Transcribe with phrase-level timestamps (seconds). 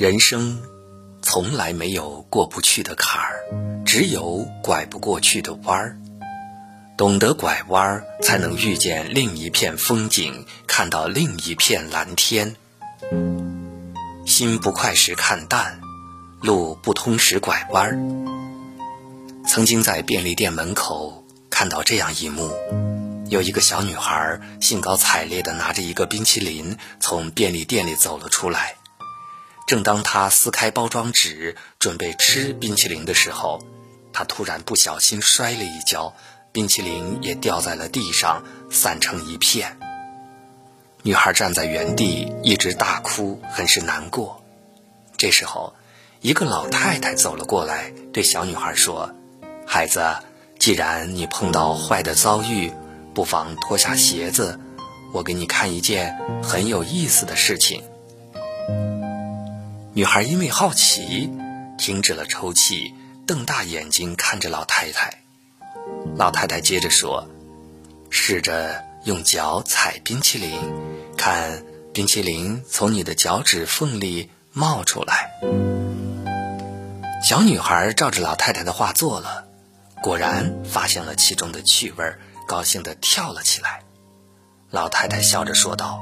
[0.00, 0.62] 人生
[1.20, 3.44] 从来没有过不去的坎儿，
[3.84, 5.98] 只有拐不过去的弯儿。
[6.96, 12.56] 懂得拐弯儿，才能遇见另一片风景，看到另一片蓝天。
[14.24, 15.82] 心不快时看淡，
[16.40, 17.98] 路不通时拐弯儿。
[19.46, 22.50] 曾经在便利店门口看到这样一幕：
[23.28, 28.76] 有一个小女孩兴高采烈地拿着一个冰淇淋从便利店里走了出来。
[29.70, 33.62] 正当他撕开包装纸准备吃冰淇淋的时候，
[34.12, 36.12] 他突然不小心摔了一跤，
[36.50, 39.78] 冰淇淋也掉在了地上，散成一片。
[41.04, 44.42] 女孩站在原地一直大哭，很是难过。
[45.16, 45.72] 这时候，
[46.20, 49.14] 一个老太太走了过来，对小女孩说
[49.64, 50.04] ：“孩子，
[50.58, 52.72] 既然你碰到坏的遭遇，
[53.14, 54.58] 不妨脱下鞋子，
[55.12, 57.84] 我给你看一件很有意思的事情。”
[59.92, 61.28] 女孩因为好奇，
[61.76, 62.94] 停止了抽泣，
[63.26, 65.12] 瞪大眼睛看着老太太。
[66.16, 67.28] 老太太接着说
[68.08, 70.52] ：“试着用脚踩冰淇淋，
[71.16, 75.32] 看冰淇淋从你的脚趾缝里冒出来。”
[77.28, 79.44] 小女孩照着老太太的话做了，
[80.00, 82.14] 果然发现了其中的趣味，
[82.46, 83.80] 高兴地跳了起来。
[84.70, 86.00] 老太太笑着说道：“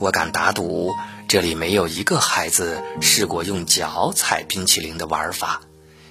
[0.00, 0.94] 我敢打赌。”
[1.28, 5.60] 这里没有一个孩子试过用脚踩冰淇淋的玩法。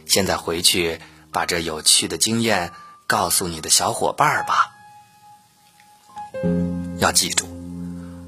[0.05, 0.99] 现在回去
[1.31, 2.73] 把这有趣的经验
[3.07, 4.71] 告诉你的小伙伴吧。
[6.97, 7.47] 要记住，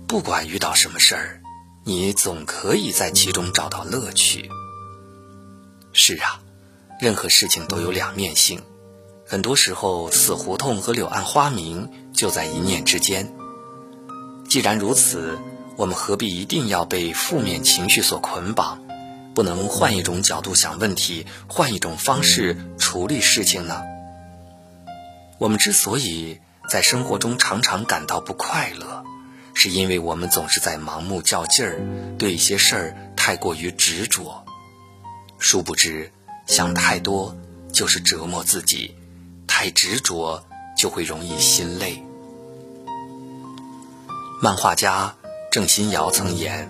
[0.07, 1.41] 不管遇到什么事儿，
[1.83, 4.49] 你总可以在其中找到乐趣。
[5.91, 6.39] 是啊，
[7.01, 8.63] 任何事情都有两面性，
[9.25, 13.35] 很多时候死胡同和柳暗花明就在一念之间。
[14.47, 15.37] 既然如此。
[15.77, 18.79] 我们何必一定要被负面情绪所捆绑？
[19.35, 23.83] 不能换一种角度想问题，换一种方式处理事情呢？
[25.37, 29.03] 我们之所以在生活中常常感到不快乐，
[29.53, 31.79] 是因为我们总是在盲目较劲儿，
[32.17, 34.43] 对一些事儿太过于执着。
[35.37, 36.11] 殊不知，
[36.47, 37.37] 想太多
[37.71, 38.95] 就是折磨自己，
[39.45, 40.43] 太执着
[40.75, 42.03] 就会容易心累。
[44.41, 45.13] 漫画家。
[45.57, 46.69] 郑新尧曾言：“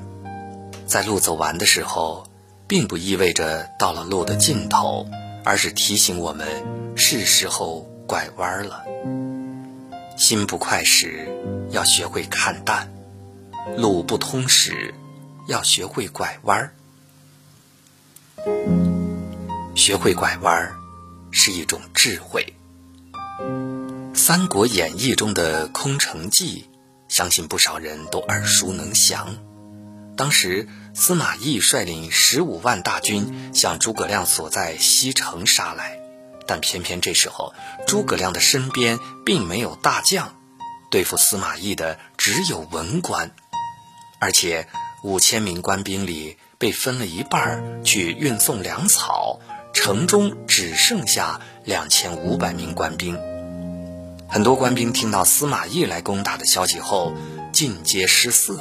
[0.88, 2.26] 在路走完的时候，
[2.70, 5.06] 并不意味着到了路的尽头，
[5.44, 6.48] 而是提醒我们
[6.96, 8.86] 是时候拐弯了。
[10.16, 11.28] 心不快时，
[11.70, 12.88] 要学会看淡；
[13.76, 14.94] 路不通时，
[15.48, 16.72] 要学会拐弯。
[19.76, 20.72] 学会拐弯
[21.30, 22.54] 是一种智慧。
[24.16, 26.70] 《三国演义》中的空城计。”
[27.08, 29.38] 相信不少人都耳熟能详。
[30.16, 36.00] 当时司马懿率领十五万大军向诸葛亮所在西城杀来，
[36.48, 37.54] 但偏偏这时候
[37.86, 40.36] 诸葛亮的身边并没有大将，
[40.90, 43.32] 对付司马懿的只有文官，
[44.20, 44.68] 而且
[45.04, 49.40] 五千名官兵里被分了一半去运送粮草，
[49.72, 53.37] 城中只剩下两千五百名官兵。
[54.30, 57.14] 很多官兵听到司马懿来攻打的消息后，
[57.54, 58.60] 尽皆失色。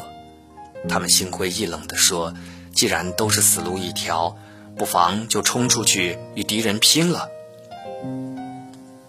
[0.89, 2.33] 他们心灰意冷地说
[2.73, 4.37] ：“既然都是死路一条，
[4.77, 7.29] 不妨就冲出去与敌人拼了。”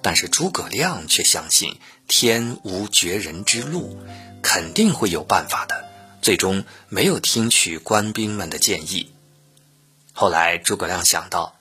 [0.02, 3.98] 但是诸葛亮却相信天无绝人之路，
[4.42, 5.86] 肯定会有办法的。
[6.22, 9.12] 最终没有听取官兵们的建议。
[10.12, 11.56] 后来诸葛亮想到，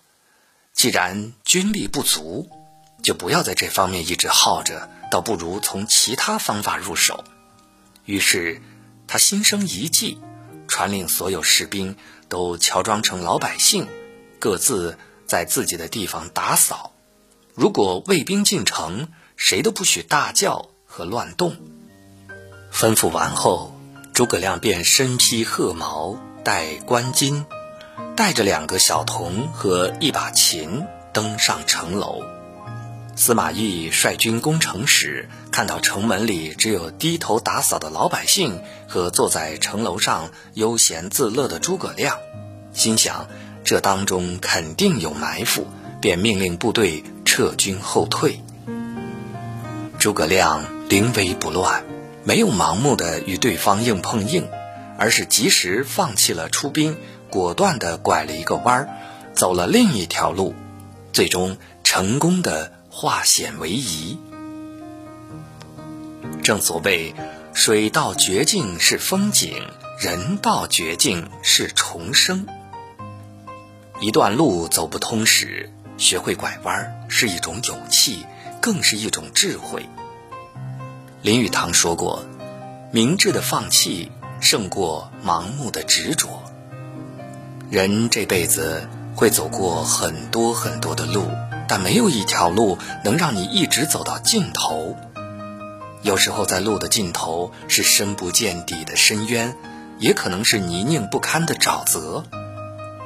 [0.73, 2.49] 既然军力不足，
[3.03, 7.25] 就不要在这方面一直耗着，倒不如从其他方法入手。
[8.05, 8.61] 于是，
[9.07, 10.21] 他心生一计，
[10.69, 11.97] 传令所有士兵
[12.29, 13.89] 都乔装成老百姓，
[14.39, 16.93] 各自在自己的地方打扫。
[17.55, 21.57] 如果卫兵进城，谁都不许大叫和乱动。
[22.73, 23.79] 吩咐完后，
[24.13, 27.45] 诸葛亮便身披褐毛，戴冠巾，
[28.17, 32.23] 带着两个小童和一把琴，登上城楼。
[33.19, 42.19] 司马懿率军攻城时，看到城门里只有低头打扫的老百姓和坐在城楼上悠闲自乐的诸葛亮，
[42.75, 43.27] 心想
[43.65, 45.67] 这当中肯定有埋伏，
[46.03, 48.39] 便命令部队撤军后退。
[49.99, 51.85] 诸葛亮临危不乱，
[52.23, 54.47] 没有盲目的与对方硬碰硬，
[54.99, 56.99] 而是及时放弃了出兵，
[57.31, 58.89] 果断地拐了一个弯儿，
[59.35, 60.55] 走了另一条路，
[61.15, 62.73] 最终成功的。
[62.99, 64.19] 化险为夷。
[66.43, 67.15] 正所谓，
[67.53, 69.69] 水到绝境是风景，
[70.01, 72.47] 人到绝境是重生。
[74.01, 78.25] 一段路走不通时，学会拐弯是一种勇气，
[78.63, 79.85] 更是一种智慧。
[81.21, 82.25] 林语堂说过
[82.93, 84.11] ：“明智的放弃
[84.41, 86.43] 胜过盲目的执着。”
[87.69, 91.27] 人这辈子会走过很多很多的路，
[91.69, 94.97] 但没有一条路能让你一直走到尽头。
[96.03, 99.57] 有时候，在路的尽头是深不见底的深渊，
[99.99, 102.25] 也可能是泥泞不堪的沼泽。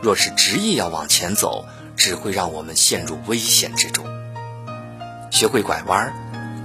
[0.02, 1.64] 若是执意要往前走，
[1.96, 4.04] 只会让我们陷入危险之中。
[5.30, 6.12] 学会拐弯，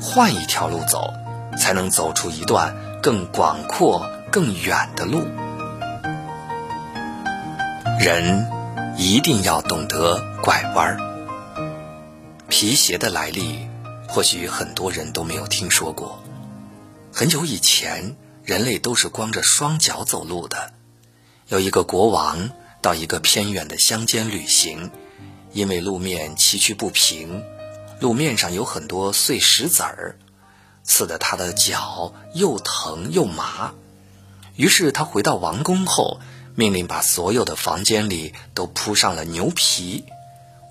[0.02, 1.14] 换一条路走，
[1.58, 5.26] 才能走出一段更广阔、更远的路。
[8.00, 8.48] 人
[8.98, 11.15] 一定要懂得拐弯。
[12.48, 13.68] 皮鞋的来历，
[14.08, 16.24] 或许很多人都没有听说过。
[17.12, 20.74] 很久以前，人类都是光着双脚走路的。
[21.48, 22.50] 有一个国王。
[22.82, 24.92] 到一个偏远的乡间旅行，
[25.54, 27.44] 因为路面崎岖不平，
[28.00, 30.20] 路面上有很多碎石子儿，
[30.84, 33.74] 刺得他的脚又疼又麻。
[34.56, 36.20] 于是他回到王宫后，
[36.54, 40.06] 命令把所有的房间里都铺上了牛皮。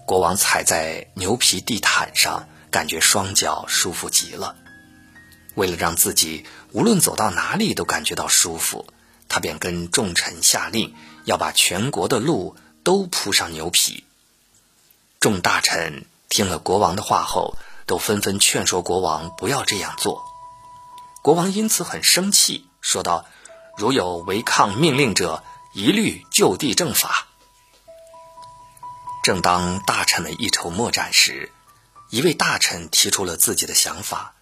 [0.06, 4.54] 国王踩在牛皮地毯上，感觉双脚舒服极了。
[5.54, 8.86] 为了让自己无论走到哪里都感觉到舒服。
[9.26, 12.54] 他便跟众臣下令，要把全国的路
[12.84, 14.04] 都铺上牛皮。
[15.18, 17.56] 众大臣听了国王的话后，
[17.86, 20.22] 都纷纷劝说国王不要这样做。
[21.22, 23.24] 国王因此很生气，说道
[23.78, 25.42] ：“如有违抗命令者，
[25.72, 27.28] 一律就地正法。”
[29.24, 31.50] 正当大臣们一筹莫展时，
[32.10, 34.34] 一位大臣提出了自己的想法。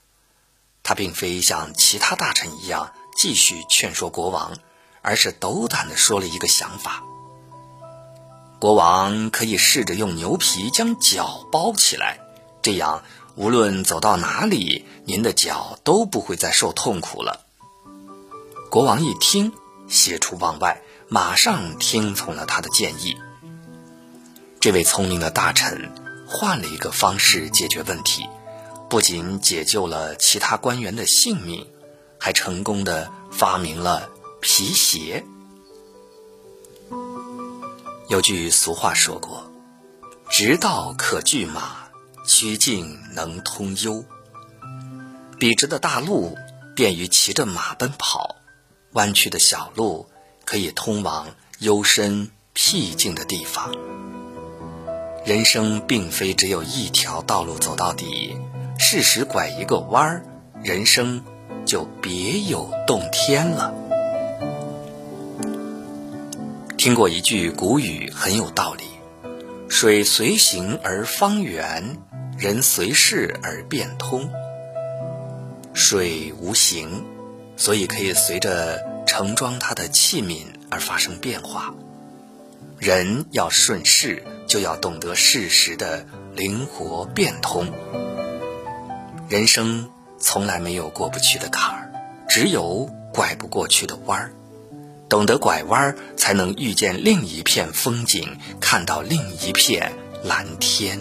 [0.82, 4.58] 他并非像其他大臣一样继续劝说国王。
[5.04, 7.02] 而是斗胆地说了一个想法：
[8.60, 12.20] 国王可以试着用牛皮将脚包起来，
[12.62, 13.02] 这样
[13.34, 17.44] 无论走到哪里，您的脚都不会再受痛苦了。
[18.70, 19.52] 国王一听，
[19.88, 23.16] 喜出望外，马上听从了他的建议。
[24.62, 25.90] 这位聪明的大臣
[26.24, 28.28] 换了一个方式解决问题，
[28.88, 31.66] 不仅解救了其他官员的性命，
[32.16, 34.08] 还成功的发明了。
[34.40, 35.24] 皮鞋。
[38.08, 39.50] 有句俗话说过
[40.30, 41.88] ：“直道可拒马，
[42.24, 44.04] 曲径能通幽。”
[45.40, 46.38] 笔直的大路
[46.76, 48.36] 便于骑着马奔跑，
[48.92, 50.06] 弯曲的小路
[50.44, 53.72] 可以通往幽深僻静的地方。
[55.24, 58.36] 人生并非只有一条道路走到底，
[58.76, 60.24] 适时拐一个弯儿，
[60.64, 61.22] 人生
[61.64, 63.72] 就别有洞天了。
[66.76, 68.82] 听过一句古语，很有道理
[69.70, 71.98] ：“水随形而方圆，
[72.36, 74.28] 人随势而变通。”
[75.72, 77.04] 水无形，
[77.56, 81.74] 所以可以随着盛装它的器皿而发生变化；
[82.78, 86.04] 人要顺势，就要懂得适时的
[86.34, 87.72] 灵活变通。
[89.26, 89.88] 人生
[90.18, 91.92] 从来没有过不去的坎儿，
[92.28, 94.34] 只有拐不过去的弯儿。
[95.08, 99.90] 懂得拐弯，才能遇见另一片风景，看到另一片
[100.22, 101.00] 蓝天。